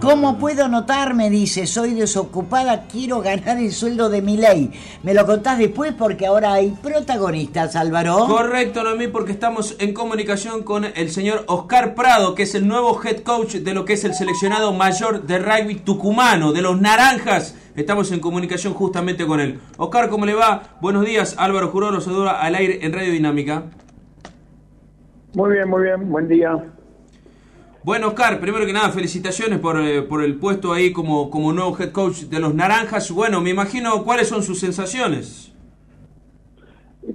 ¿Cómo 0.00 0.38
puedo 0.38 0.68
notarme? 0.68 1.30
Dice, 1.30 1.66
soy 1.66 1.94
desocupada, 1.94 2.86
quiero 2.86 3.20
ganar 3.20 3.58
el 3.58 3.72
sueldo 3.72 4.08
de 4.08 4.22
mi 4.22 4.36
ley. 4.36 4.70
Me 5.02 5.14
lo 5.14 5.24
contás 5.24 5.58
después 5.58 5.94
porque 5.94 6.26
ahora 6.26 6.54
hay 6.54 6.70
protagonistas, 6.82 7.76
Álvaro. 7.76 8.26
Correcto, 8.26 8.82
Noemí, 8.82 9.08
porque 9.08 9.32
estamos 9.32 9.76
en 9.78 9.94
comunicación 9.94 10.62
con 10.62 10.84
el 10.84 11.10
señor 11.10 11.44
Oscar 11.46 11.94
Prado, 11.94 12.34
que 12.34 12.42
es 12.42 12.54
el 12.54 12.68
nuevo 12.68 13.00
head 13.02 13.20
coach 13.20 13.56
de 13.56 13.74
lo 13.74 13.84
que 13.84 13.94
es 13.94 14.04
el 14.04 14.14
seleccionado 14.14 14.72
mayor 14.72 15.22
de 15.22 15.38
rugby 15.38 15.76
tucumano, 15.76 16.52
de 16.52 16.62
los 16.62 16.80
Naranjas. 16.80 17.56
Estamos 17.76 18.12
en 18.12 18.20
comunicación 18.20 18.74
justamente 18.74 19.26
con 19.26 19.40
él. 19.40 19.60
Oscar, 19.78 20.10
¿cómo 20.10 20.26
le 20.26 20.34
va? 20.34 20.76
Buenos 20.80 21.04
días, 21.06 21.34
Álvaro 21.38 21.68
Juró, 21.68 21.90
los 21.90 22.04
saluda 22.04 22.40
al 22.40 22.54
aire 22.54 22.80
en 22.82 22.92
Radio 22.92 23.12
Dinámica. 23.12 23.64
Muy 25.34 25.52
bien, 25.52 25.68
muy 25.68 25.82
bien, 25.84 26.10
buen 26.10 26.28
día. 26.28 26.58
Bueno, 27.82 28.08
Oscar, 28.08 28.40
primero 28.40 28.66
que 28.66 28.72
nada, 28.74 28.90
felicitaciones 28.90 29.58
por, 29.58 29.80
eh, 29.80 30.02
por 30.02 30.22
el 30.22 30.36
puesto 30.36 30.72
ahí 30.72 30.92
como, 30.92 31.30
como 31.30 31.52
nuevo 31.52 31.76
head 31.78 31.92
coach 31.92 32.24
de 32.24 32.38
los 32.38 32.54
Naranjas. 32.54 33.10
Bueno, 33.10 33.40
me 33.40 33.50
imagino 33.50 34.04
cuáles 34.04 34.28
son 34.28 34.42
sus 34.42 34.60
sensaciones. 34.60 35.52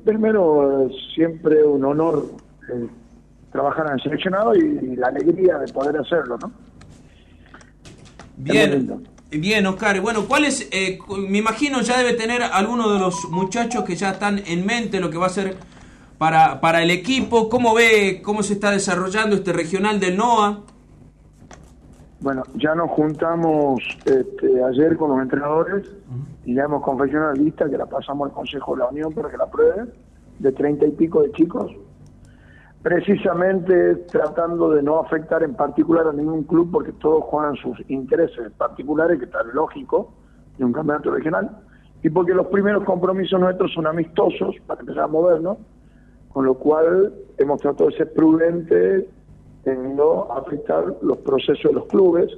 Primero, 0.04 0.90
siempre 1.14 1.64
un 1.64 1.86
honor 1.86 2.26
eh, 2.74 2.88
trabajar 3.52 3.88
en 3.88 3.94
el 3.94 4.02
seleccionado 4.02 4.56
y, 4.56 4.96
la 4.96 5.08
alegría 5.08 5.60
de 5.60 5.72
poder 5.72 5.98
hacerlo, 5.98 6.38
¿no? 6.40 6.52
Bien, 8.38 9.06
bien, 9.30 9.66
Oscar. 9.68 10.02
Bueno, 10.02 10.26
¿cuáles? 10.26 10.68
Eh, 10.72 10.98
me 11.30 11.38
imagino 11.38 11.82
ya 11.82 11.98
debe 12.00 12.14
tener 12.14 12.42
alguno 12.42 12.92
de 12.92 13.00
los 13.00 13.30
muchachos 13.30 13.84
que 13.84 13.96
ya 13.96 14.12
están 14.12 14.42
en 14.46 14.66
mente 14.66 15.00
lo 15.00 15.12
que 15.12 15.18
va 15.18 15.28
a 15.28 15.30
ser 15.30 15.56
para, 16.18 16.62
para 16.62 16.82
el 16.82 16.92
equipo. 16.92 17.50
¿Cómo 17.50 17.74
ve 17.74 18.22
cómo 18.24 18.44
se 18.44 18.54
está 18.54 18.72
desarrollando 18.72 19.36
este 19.36 19.54
regional 19.54 20.00
del 20.00 20.18
NOA? 20.18 20.62
Bueno, 22.22 22.44
ya 22.56 22.74
nos 22.74 22.90
juntamos 22.92 23.82
este, 24.06 24.64
ayer 24.64 24.98
con 24.98 25.12
los 25.12 25.22
entrenadores 25.22 25.92
y 26.44 26.56
ya 26.56 26.64
hemos 26.64 26.82
confeccionado 26.82 27.34
la 27.34 27.42
lista 27.42 27.70
que 27.70 27.78
la 27.78 27.86
pasamos 27.86 28.30
al 28.30 28.34
Consejo 28.34 28.74
de 28.74 28.80
la 28.80 28.90
Unión 28.90 29.14
para 29.14 29.30
que 29.30 29.38
la 29.38 29.46
prueben, 29.46 29.94
de 30.40 30.52
treinta 30.52 30.86
y 30.86 30.92
pico 30.92 31.22
de 31.22 31.32
chicos, 31.34 31.72
precisamente 32.82 33.96
tratando 34.12 34.72
de 34.72 34.82
no 34.82 35.00
afectar 35.00 35.44
en 35.44 35.56
particular 35.56 36.08
a 36.08 36.14
ningún 36.14 36.44
club 36.44 36.72
porque 36.72 36.94
todos 36.94 37.24
juegan 37.26 37.56
sus 37.58 37.78
intereses 37.90 38.52
particulares, 38.58 39.20
que 39.20 39.26
está 39.26 39.44
lógico, 39.54 40.14
de 40.58 40.66
un 40.66 40.74
campeonato 40.74 41.12
regional, 41.12 41.58
y 42.02 42.10
porque 42.10 42.34
los 42.34 42.48
primeros 42.48 42.84
compromisos 42.86 43.40
nuestros 43.40 43.74
son 43.74 43.88
amistosos 43.88 44.56
para 44.66 44.82
empezar 44.82 45.04
a 45.04 45.08
movernos, 45.08 45.58
con 46.36 46.46
lo 46.46 46.56
cual 46.56 47.14
hemos 47.38 47.62
tratado 47.62 47.90
de 47.90 47.96
ser 47.96 48.12
prudentes 48.12 49.06
en 49.64 49.96
no 49.96 50.28
afectar 50.34 50.84
los 51.02 51.18
procesos 51.20 51.64
de 51.64 51.72
los 51.72 51.86
clubes, 51.86 52.30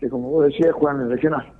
que 0.00 0.08
como 0.08 0.28
vos 0.28 0.46
decías, 0.46 0.72
juegan 0.72 0.96
en 0.96 1.02
el 1.04 1.12
regional. 1.12 1.52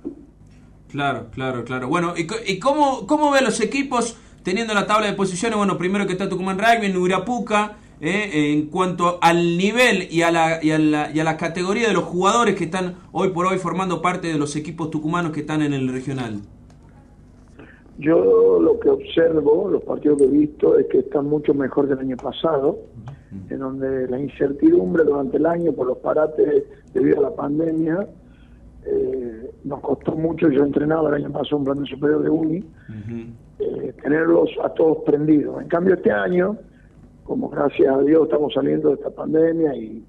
Claro, 0.89 1.27
claro, 1.31 1.63
claro. 1.63 1.87
Bueno, 1.87 2.15
¿y, 2.17 2.59
cómo, 2.59 3.07
cómo 3.07 3.31
ve 3.31 3.39
los 3.39 3.61
equipos 3.61 4.17
teniendo 4.43 4.73
la 4.73 4.87
tabla 4.87 5.07
de 5.07 5.13
posiciones? 5.13 5.57
Bueno, 5.57 5.77
primero 5.77 6.05
que 6.05 6.11
está 6.11 6.27
Tucumán 6.27 6.59
Rugby, 6.59 6.87
en 6.87 6.97
Urapuca, 6.97 7.77
eh, 8.01 8.51
en 8.51 8.67
cuanto 8.67 9.17
al 9.21 9.57
nivel 9.57 10.09
y 10.11 10.23
a, 10.23 10.31
la, 10.31 10.61
y, 10.61 10.71
a 10.71 10.79
la, 10.79 11.11
y 11.11 11.21
a 11.21 11.23
la 11.23 11.37
categoría 11.37 11.87
de 11.87 11.93
los 11.93 12.03
jugadores 12.03 12.55
que 12.55 12.65
están 12.65 12.95
hoy 13.13 13.29
por 13.29 13.45
hoy 13.45 13.57
formando 13.57 14.01
parte 14.01 14.27
de 14.27 14.37
los 14.37 14.57
equipos 14.57 14.91
tucumanos 14.91 15.31
que 15.31 15.39
están 15.39 15.61
en 15.61 15.71
el 15.71 15.87
regional. 15.87 16.41
Yo 17.99 18.61
lo 18.61 18.79
que 18.79 18.89
observo, 18.89 19.67
los 19.69 19.83
partidos 19.83 20.19
que 20.19 20.23
he 20.23 20.29
visto, 20.29 20.77
es 20.79 20.87
que 20.87 20.99
están 20.99 21.25
mucho 21.25 21.53
mejor 21.53 21.85
que 21.85 21.93
el 21.93 21.99
año 21.99 22.15
pasado, 22.15 22.79
en 23.49 23.59
donde 23.59 24.07
la 24.07 24.17
incertidumbre 24.17 25.03
durante 25.03 25.35
el 25.35 25.45
año 25.45 25.73
por 25.73 25.87
los 25.87 25.97
parates 25.97 26.63
debido 26.93 27.19
a 27.19 27.29
la 27.29 27.35
pandemia 27.35 28.07
eh, 28.85 29.51
nos 29.65 29.81
costó 29.81 30.13
mucho. 30.13 30.49
Yo 30.49 30.63
entrenaba 30.63 31.09
el 31.09 31.25
año 31.25 31.31
pasado 31.33 31.57
un 31.57 31.65
plan 31.65 31.83
de 31.83 31.89
superior 31.89 32.23
de 32.23 32.29
Uni, 32.29 32.63
eh, 33.59 33.93
tenerlos 34.01 34.49
a 34.63 34.69
todos 34.69 34.99
prendidos. 34.99 35.61
En 35.61 35.67
cambio, 35.67 35.95
este 35.95 36.11
año, 36.13 36.57
como 37.25 37.49
gracias 37.49 37.93
a 37.93 38.01
Dios 38.01 38.23
estamos 38.23 38.53
saliendo 38.53 38.89
de 38.89 38.95
esta 38.95 39.09
pandemia 39.09 39.75
y, 39.75 40.05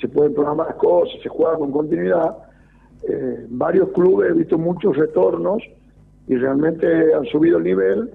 se 0.00 0.08
pueden 0.08 0.34
programar 0.34 0.76
cosas, 0.76 1.22
se 1.22 1.28
juega 1.28 1.56
con 1.56 1.70
continuidad, 1.70 2.36
eh, 3.08 3.46
varios 3.48 3.90
clubes 3.90 4.32
he 4.32 4.34
visto 4.34 4.58
muchos 4.58 4.96
retornos 4.96 5.62
y 6.26 6.36
realmente 6.36 7.14
han 7.14 7.24
subido 7.26 7.58
el 7.58 7.64
nivel. 7.64 8.10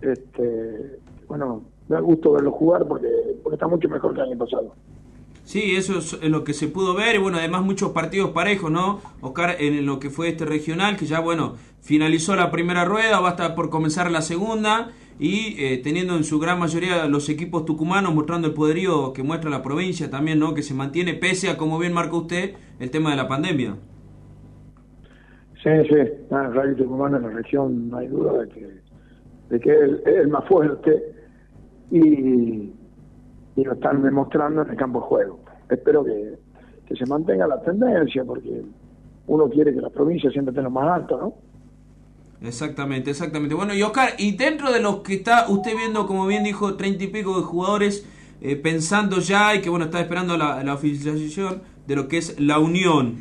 Este, 0.00 0.98
bueno, 1.28 1.62
me 1.88 1.96
da 1.96 2.00
gusto 2.00 2.32
verlo 2.32 2.52
jugar 2.52 2.86
porque, 2.86 3.08
porque 3.42 3.54
está 3.54 3.68
mucho 3.68 3.88
mejor 3.88 4.14
que 4.14 4.20
el 4.20 4.28
año 4.28 4.38
pasado. 4.38 4.74
Sí, 5.44 5.74
eso 5.74 5.98
es 5.98 6.30
lo 6.30 6.44
que 6.44 6.54
se 6.54 6.68
pudo 6.68 6.94
ver. 6.94 7.16
Y 7.16 7.18
bueno, 7.18 7.38
además 7.38 7.62
muchos 7.62 7.90
partidos 7.90 8.30
parejos, 8.30 8.70
¿no? 8.70 9.00
Oscar, 9.20 9.56
en 9.58 9.84
lo 9.84 9.98
que 9.98 10.10
fue 10.10 10.28
este 10.28 10.44
regional, 10.44 10.96
que 10.96 11.06
ya, 11.06 11.18
bueno, 11.18 11.56
finalizó 11.80 12.36
la 12.36 12.50
primera 12.50 12.84
rueda, 12.84 13.20
va 13.20 13.28
a 13.28 13.32
estar 13.32 13.54
por 13.54 13.70
comenzar 13.70 14.10
la 14.10 14.22
segunda. 14.22 14.92
Y 15.18 15.56
eh, 15.58 15.78
teniendo 15.78 16.16
en 16.16 16.24
su 16.24 16.38
gran 16.38 16.58
mayoría 16.58 17.04
los 17.06 17.28
equipos 17.28 17.66
tucumanos 17.66 18.14
mostrando 18.14 18.48
el 18.48 18.54
poderío 18.54 19.12
que 19.12 19.22
muestra 19.22 19.50
la 19.50 19.62
provincia 19.62 20.08
también, 20.08 20.38
¿no? 20.38 20.54
Que 20.54 20.62
se 20.62 20.72
mantiene 20.72 21.14
pese 21.14 21.50
a, 21.50 21.58
como 21.58 21.78
bien 21.78 21.92
marca 21.92 22.16
usted, 22.16 22.54
el 22.78 22.90
tema 22.90 23.10
de 23.10 23.16
la 23.16 23.28
pandemia. 23.28 23.76
Sí, 25.62 25.68
sí, 25.90 25.96
ah, 26.30 26.50
rugby 26.54 26.74
tucumano 26.74 27.18
en 27.18 27.22
la 27.22 27.28
región 27.30 27.90
no 27.90 27.98
hay 27.98 28.08
duda 28.08 28.44
de 28.44 28.48
que, 28.48 28.68
de 29.50 29.60
que 29.60 29.70
es 29.70 30.06
el, 30.06 30.28
más 30.28 30.46
fuerte 30.48 31.14
y, 31.90 32.72
y, 33.56 33.64
lo 33.64 33.74
están 33.74 34.02
demostrando 34.02 34.62
en 34.62 34.70
el 34.70 34.76
campo 34.76 35.00
de 35.00 35.06
juego. 35.06 35.40
Espero 35.68 36.02
que, 36.02 36.38
que 36.86 36.96
se 36.96 37.04
mantenga 37.04 37.46
la 37.46 37.60
tendencia 37.60 38.24
porque 38.24 38.62
uno 39.26 39.50
quiere 39.50 39.74
que 39.74 39.82
la 39.82 39.90
provincia 39.90 40.30
siempre 40.30 40.52
esté 40.52 40.62
lo 40.62 40.70
más 40.70 40.88
alto, 40.88 41.18
¿no? 41.20 41.34
Exactamente, 42.48 43.10
exactamente. 43.10 43.54
Bueno, 43.54 43.74
y 43.74 43.82
Oscar, 43.82 44.14
y 44.16 44.34
dentro 44.34 44.72
de 44.72 44.80
los 44.80 45.00
que 45.00 45.16
está 45.16 45.50
usted 45.50 45.76
viendo, 45.76 46.06
como 46.06 46.26
bien 46.26 46.42
dijo, 46.42 46.74
treinta 46.76 47.04
y 47.04 47.08
pico 47.08 47.36
de 47.36 47.42
jugadores, 47.42 48.08
eh, 48.40 48.56
pensando 48.56 49.18
ya 49.18 49.54
y 49.54 49.60
que 49.60 49.68
bueno, 49.68 49.84
está 49.84 50.00
esperando 50.00 50.38
la, 50.38 50.64
la 50.64 50.72
oficialización 50.72 51.60
de 51.86 51.96
lo 51.96 52.08
que 52.08 52.16
es 52.16 52.40
la 52.40 52.58
unión. 52.58 53.16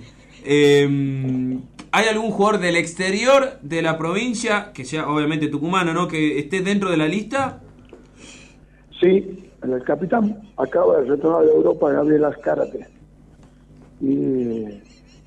Eh, 0.45 1.59
¿Hay 1.91 2.07
algún 2.07 2.29
jugador 2.31 2.59
del 2.59 2.75
exterior 2.75 3.59
de 3.61 3.81
la 3.81 3.97
provincia, 3.97 4.71
que 4.73 4.85
sea 4.85 5.09
obviamente 5.09 5.47
tucumano, 5.47 5.91
¿no? 5.91 6.07
que 6.07 6.37
esté 6.37 6.61
dentro 6.61 6.91
de 6.91 6.97
la 6.97 7.07
lista? 7.07 7.61
Sí, 9.01 9.49
el 9.63 9.83
capitán 9.83 10.39
acaba 10.57 10.99
de 10.99 11.09
retornar 11.09 11.45
de 11.45 11.51
Europa 11.51 11.91
Gabriel 11.91 12.25
Azcárate. 12.25 12.87
Y 14.01 14.65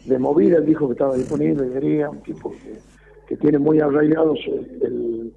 de 0.07 0.19
movida 0.19 0.59
él 0.59 0.67
dijo 0.67 0.87
que 0.87 0.93
estaba 0.93 1.17
disponible, 1.17 1.69
quería 1.73 2.11
un 2.11 2.23
tipo 2.23 2.53
que, 2.53 3.37
tiene 3.39 3.59
muy 3.59 3.81
arraigados 3.81 4.39
el, 4.83 5.33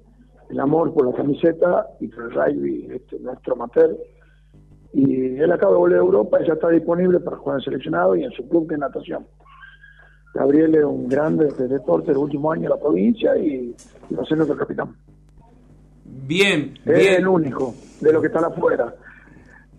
amor 0.60 0.92
por 0.92 1.06
la 1.06 1.16
camiseta 1.16 1.86
y 1.98 2.08
por 2.08 2.24
el 2.24 2.30
rugby, 2.32 2.88
este, 2.90 3.18
nuestro 3.20 3.54
amateur. 3.54 3.96
Y 4.92 5.38
él 5.38 5.50
acaba 5.50 5.72
de 5.72 5.78
volver 5.78 5.98
a 5.98 6.02
Europa 6.02 6.38
y 6.40 6.46
ya 6.46 6.52
está 6.52 6.68
disponible 6.68 7.20
para 7.20 7.38
jugar 7.38 7.58
en 7.58 7.64
seleccionado 7.64 8.14
y 8.14 8.24
en 8.24 8.30
su 8.32 8.46
club 8.48 8.68
de 8.68 8.78
natación. 8.78 9.26
Gabriel 10.36 10.74
es 10.74 10.84
un 10.84 11.08
grande 11.08 11.46
deporte 11.66 12.08
del 12.08 12.18
último 12.18 12.52
año 12.52 12.64
en 12.64 12.70
la 12.70 12.76
provincia 12.76 13.34
y, 13.38 13.74
va 14.14 14.22
a 14.22 14.26
ser 14.26 14.36
nuestro 14.36 14.56
capitán. 14.56 14.94
Bien, 16.04 16.74
es 16.84 17.18
el 17.18 17.26
único 17.26 17.74
de 18.00 18.12
los 18.12 18.20
que 18.20 18.28
están 18.28 18.44
afuera. 18.44 18.94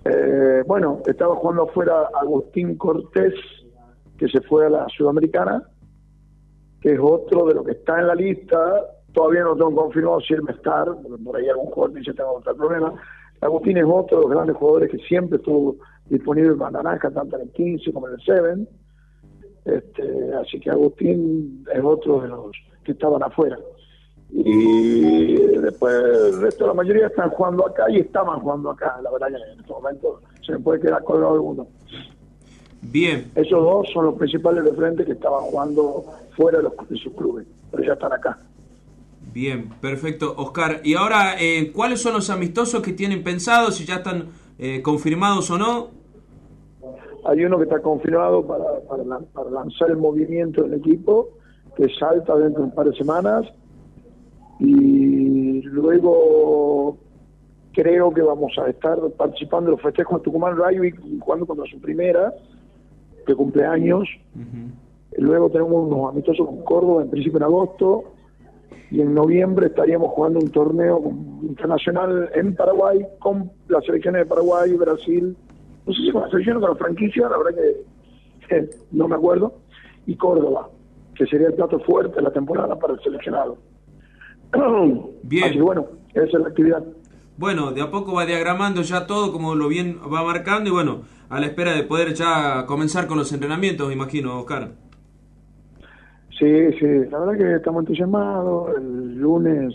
Eh, 0.04 0.64
bueno, 0.66 1.04
estaba 1.06 1.36
jugando 1.36 1.64
afuera 1.64 2.10
Agustín 2.20 2.76
Cortés, 2.76 3.36
que 4.18 4.28
se 4.28 4.42
fue 4.42 4.66
a 4.66 4.70
la 4.70 4.88
Sudamericana, 4.90 5.62
que 6.82 6.94
es 6.94 7.00
otro 7.00 7.46
de 7.46 7.54
los 7.54 7.64
que 7.64 7.74
está 7.74 8.00
en 8.00 8.08
la 8.08 8.16
lista. 8.16 8.58
Todavía 9.14 9.44
no 9.44 9.56
tengo 9.56 9.76
confirmado 9.76 10.22
si 10.22 10.34
él 10.34 10.42
va 10.42 10.54
a 10.54 10.56
estar, 10.56 10.86
porque 10.86 11.24
por 11.24 11.38
ahí 11.38 11.48
algún 11.50 11.68
jugador 11.68 11.96
dice 11.96 12.12
que 12.12 12.18
tengo 12.18 12.34
otro 12.34 12.56
problema. 12.56 12.94
Agustín 13.42 13.78
es 13.78 13.86
otro 13.86 14.18
de 14.18 14.24
los 14.24 14.32
grandes 14.32 14.56
jugadores 14.56 14.90
que 14.90 14.98
siempre 15.00 15.38
estuvo 15.38 15.78
disponible 16.10 16.54
en 16.54 16.74
Naranja, 16.74 17.12
tanto 17.12 17.36
en 17.36 17.44
el 17.44 17.52
15 17.52 17.94
como 17.94 18.08
en 18.08 18.16
el 18.16 18.22
7 18.22 18.68
este, 19.68 20.34
así 20.42 20.60
que 20.60 20.70
Agustín 20.70 21.66
es 21.74 21.84
otro 21.84 22.22
de 22.22 22.28
los 22.30 22.52
que 22.84 22.94
estaban 22.94 23.22
afuera. 23.24 23.58
Y 24.32 25.36
después 25.36 25.94
el 25.94 26.42
resto 26.42 26.66
de 26.66 26.68
la 26.70 26.74
mayoría 26.74 27.08
están 27.08 27.30
jugando 27.30 27.66
acá 27.66 27.90
y 27.90 28.00
estaban 28.00 28.40
jugando 28.40 28.72
acá. 28.72 29.00
La 29.02 29.12
verdad 29.12 29.28
que 29.28 29.36
en 29.36 29.60
este 29.60 29.72
momento 29.72 30.22
se 30.46 30.52
me 30.54 30.60
puede 30.60 30.82
quedar 30.82 31.04
colgado 31.04 31.34
alguno. 31.34 31.68
Bien. 32.82 33.32
Esos 33.36 33.62
dos 33.64 33.88
son 33.94 34.06
los 34.06 34.16
principales 34.16 34.64
de 34.64 34.74
frente 34.74 35.06
que 35.06 35.14
estaban 35.14 35.42
jugando 35.44 36.06
fuera 36.36 36.60
de, 36.60 36.66
los, 36.66 36.74
sus 37.02 37.14
clubes, 37.14 37.48
pero 37.72 37.84
ya 37.84 37.94
están 37.94 38.14
acá. 38.14 38.38
Bien, 39.34 39.70
perfecto. 39.82 40.34
Oscar, 40.38 40.82
y 40.84 40.96
ahora, 40.96 41.36
eh, 41.40 41.72
¿cuáles 41.74 42.02
son 42.02 42.14
los 42.14 42.30
amistosos 42.30 42.82
que 42.82 42.94
tienen 42.94 43.24
pensados? 43.24 43.76
Si 43.76 43.86
ya 43.86 43.96
están 43.96 44.30
eh, 44.58 44.82
confirmados 44.82 45.52
o 45.52 45.58
no. 45.58 45.97
Hay 47.28 47.44
uno 47.44 47.58
que 47.58 47.66
está 47.66 47.82
confirmado 47.82 48.48
para, 48.48 48.80
para, 48.88 49.50
lanzar 49.52 49.90
el 49.90 49.98
movimiento 49.98 50.64
del 50.64 50.76
equipo, 50.76 51.30
que 51.76 51.90
salta 52.00 52.36
dentro 52.38 52.62
de 52.62 52.70
un 52.70 52.74
par 52.74 52.90
de 52.90 52.96
semanas. 52.96 53.46
Y 54.62 55.62
luego 55.64 56.98
creo 57.74 58.14
que 58.14 58.22
vamos 58.22 58.54
a 58.58 58.70
estar 58.70 58.98
participando 59.18 59.70
en 59.70 59.72
los 59.74 59.82
festejos 59.82 60.20
de 60.20 60.24
Tucumán 60.24 60.56
Rugby 60.56 60.94
jugando 61.20 61.46
contra 61.46 61.66
su 61.66 61.82
primera, 61.82 62.34
de 63.28 63.36
cumpleaños. 63.36 64.08
Luego 65.18 65.50
tenemos 65.50 65.86
unos 65.86 66.10
amistosos 66.10 66.48
con 66.48 66.64
Córdoba, 66.64 67.02
en 67.04 67.10
principio 67.10 67.38
en 67.38 67.44
agosto, 67.44 68.06
y 68.90 69.02
en 69.02 69.14
noviembre 69.14 69.68
estaríamos 69.68 70.12
jugando 70.14 70.40
un 70.40 70.50
torneo 70.50 71.02
internacional 71.42 72.30
en 72.34 72.56
Paraguay 72.56 73.06
con 73.20 73.52
las 73.68 73.84
selecciones 73.84 74.22
de 74.22 74.26
Paraguay, 74.28 74.74
Brasil, 74.76 75.36
no 75.88 75.94
sé 75.94 76.02
si 76.02 76.12
con 76.12 76.22
la 76.22 76.30
selección 76.30 76.58
o 76.58 76.62
con 76.62 76.70
la 76.72 76.76
franquicia, 76.76 77.30
la 77.30 77.38
verdad 77.38 77.62
que 78.50 78.70
no 78.92 79.08
me 79.08 79.16
acuerdo, 79.16 79.54
y 80.06 80.16
Córdoba, 80.16 80.70
que 81.16 81.26
sería 81.26 81.48
el 81.48 81.54
plato 81.54 81.80
fuerte 81.80 82.18
de 82.18 82.22
la 82.22 82.32
temporada 82.32 82.78
para 82.78 82.94
el 82.94 83.00
seleccionado. 83.00 83.58
Bien. 85.24 85.46
Así 85.46 85.60
bueno, 85.60 85.86
esa 86.14 86.26
es 86.26 86.34
la 86.34 86.48
actividad. 86.48 86.84
Bueno, 87.38 87.72
de 87.72 87.82
a 87.82 87.92
poco 87.92 88.14
va 88.14 88.26
diagramando 88.26 88.82
ya 88.82 89.06
todo 89.06 89.32
como 89.32 89.54
lo 89.54 89.68
bien 89.68 90.00
va 90.12 90.24
marcando 90.24 90.70
y 90.70 90.74
bueno, 90.74 91.04
a 91.30 91.40
la 91.40 91.46
espera 91.46 91.74
de 91.74 91.84
poder 91.84 92.16
ya 92.16 92.66
comenzar 92.66 93.06
con 93.06 93.18
los 93.18 93.32
entrenamientos, 93.32 93.88
me 93.88 93.94
imagino, 93.94 94.40
Oscar. 94.40 94.72
Sí, 96.40 96.72
sí, 96.80 96.86
la 97.12 97.20
verdad 97.20 97.38
que 97.38 97.56
estamos 97.56 97.82
entusiasmados. 97.82 98.76
El 98.78 99.18
lunes 99.18 99.74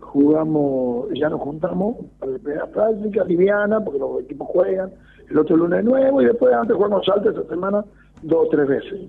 jugamos, 0.00 1.08
ya 1.14 1.28
nos 1.28 1.40
juntamos 1.40 1.96
para 2.18 2.32
la 2.32 2.38
primera 2.38 2.66
práctica, 2.66 3.24
liviana, 3.24 3.80
porque 3.84 3.98
los 3.98 4.22
equipos 4.22 4.48
juegan. 4.48 4.90
El 5.30 5.38
otro 5.38 5.56
lunes 5.56 5.84
nuevo 5.84 6.20
y 6.20 6.26
después 6.26 6.52
antes 6.52 6.76
jugamos 6.76 7.06
salto 7.06 7.30
esta 7.30 7.44
semana 7.44 7.84
dos 8.22 8.46
o 8.46 8.50
tres 8.50 8.68
veces. 8.68 9.00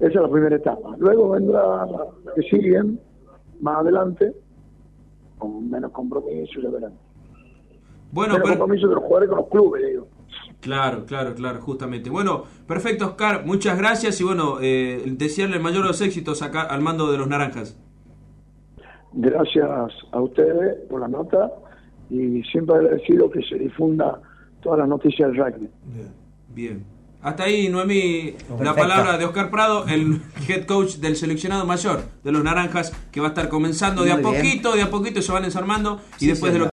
Esa 0.00 0.08
es 0.08 0.14
la 0.14 0.28
primera 0.28 0.56
etapa. 0.56 0.96
Luego 0.98 1.30
vendrá 1.30 1.86
la 1.86 2.34
que 2.34 2.42
siguen, 2.42 3.00
más 3.60 3.78
adelante, 3.78 4.32
con 5.38 5.70
menos 5.70 5.92
compromiso, 5.92 6.60
ya 6.60 6.70
verán. 6.70 6.92
Bueno, 8.10 8.34
menos 8.34 8.48
compromiso 8.50 8.88
de 8.88 8.94
los 8.94 9.04
jugadores 9.04 9.28
con 9.28 9.38
los 9.38 9.48
clubes, 9.48 9.86
digo. 9.86 10.06
Claro, 10.60 11.04
claro, 11.06 11.34
claro, 11.34 11.60
justamente. 11.60 12.10
Bueno, 12.10 12.42
perfecto, 12.66 13.06
Oscar. 13.06 13.44
Muchas 13.46 13.78
gracias 13.78 14.20
y 14.20 14.24
bueno, 14.24 14.58
eh, 14.60 15.02
desearle 15.06 15.56
el 15.56 15.62
mayor 15.62 15.82
de 15.82 15.88
los 15.88 16.00
éxitos 16.00 16.42
acá 16.42 16.62
al 16.62 16.80
mando 16.80 17.10
de 17.12 17.18
los 17.18 17.28
Naranjas. 17.28 17.78
Gracias 19.12 19.90
a 20.12 20.20
ustedes 20.20 20.76
por 20.88 21.00
la 21.00 21.08
nota 21.08 21.52
y 22.10 22.42
siempre 22.42 22.76
agradecido 22.76 23.30
que 23.30 23.42
se 23.42 23.56
difunda 23.56 24.20
todas 24.62 24.80
las 24.80 24.88
noticias 24.88 25.30
del 25.30 25.38
rugby. 25.38 25.68
Bien. 25.84 26.12
Bien. 26.54 26.98
Hasta 27.20 27.44
ahí, 27.44 27.68
Noemí, 27.68 28.34
la 28.60 28.74
palabra 28.76 29.18
de 29.18 29.24
Oscar 29.24 29.50
Prado, 29.50 29.86
el 29.88 30.22
head 30.48 30.66
coach 30.66 30.96
del 30.96 31.16
seleccionado 31.16 31.66
mayor 31.66 32.04
de 32.22 32.30
los 32.30 32.44
Naranjas, 32.44 32.92
que 33.10 33.20
va 33.20 33.26
a 33.26 33.30
estar 33.30 33.48
comenzando 33.48 34.04
de 34.04 34.12
a 34.12 34.22
poquito, 34.22 34.76
de 34.76 34.82
a 34.82 34.90
poquito 34.90 35.20
se 35.20 35.32
van 35.32 35.42
desarmando 35.42 36.00
y 36.20 36.26
después 36.28 36.52
de 36.52 36.60
lo 36.60 36.66